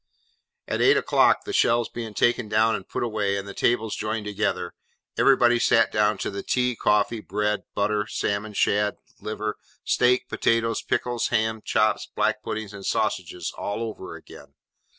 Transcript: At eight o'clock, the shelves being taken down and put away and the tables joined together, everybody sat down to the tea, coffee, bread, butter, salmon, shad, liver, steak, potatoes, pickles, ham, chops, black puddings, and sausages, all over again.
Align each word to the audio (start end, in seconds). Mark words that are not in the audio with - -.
At 0.67 0.81
eight 0.81 0.97
o'clock, 0.97 1.43
the 1.43 1.53
shelves 1.53 1.87
being 1.87 2.15
taken 2.15 2.49
down 2.49 2.75
and 2.75 2.89
put 2.89 3.03
away 3.03 3.37
and 3.37 3.47
the 3.47 3.53
tables 3.53 3.95
joined 3.95 4.25
together, 4.25 4.73
everybody 5.15 5.59
sat 5.59 5.91
down 5.91 6.17
to 6.25 6.31
the 6.31 6.41
tea, 6.41 6.75
coffee, 6.75 7.19
bread, 7.19 7.65
butter, 7.75 8.07
salmon, 8.07 8.53
shad, 8.53 8.97
liver, 9.19 9.57
steak, 9.83 10.27
potatoes, 10.27 10.81
pickles, 10.81 11.27
ham, 11.27 11.61
chops, 11.63 12.07
black 12.15 12.41
puddings, 12.41 12.73
and 12.73 12.83
sausages, 12.83 13.51
all 13.55 13.83
over 13.83 14.15
again. 14.15 14.55